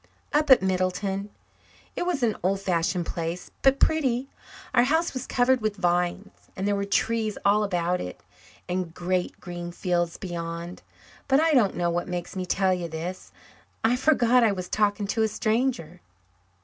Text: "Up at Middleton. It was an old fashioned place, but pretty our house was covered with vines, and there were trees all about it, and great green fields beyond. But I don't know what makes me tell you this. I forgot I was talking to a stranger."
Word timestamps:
"Up 0.33 0.49
at 0.49 0.63
Middleton. 0.63 1.29
It 1.95 2.07
was 2.07 2.23
an 2.23 2.35
old 2.41 2.59
fashioned 2.59 3.05
place, 3.05 3.51
but 3.61 3.79
pretty 3.79 4.29
our 4.73 4.81
house 4.85 5.13
was 5.13 5.27
covered 5.27 5.61
with 5.61 5.75
vines, 5.75 6.31
and 6.55 6.67
there 6.67 6.75
were 6.75 6.85
trees 6.85 7.37
all 7.45 7.63
about 7.63 8.01
it, 8.01 8.19
and 8.67 8.95
great 8.95 9.39
green 9.39 9.71
fields 9.71 10.17
beyond. 10.17 10.81
But 11.27 11.39
I 11.39 11.53
don't 11.53 11.77
know 11.77 11.91
what 11.91 12.07
makes 12.07 12.35
me 12.35 12.47
tell 12.47 12.73
you 12.73 12.87
this. 12.89 13.31
I 13.83 13.95
forgot 13.95 14.41
I 14.43 14.53
was 14.53 14.67
talking 14.69 15.05
to 15.05 15.21
a 15.21 15.27
stranger." 15.27 16.01